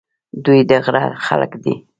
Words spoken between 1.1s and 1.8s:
خلک دي.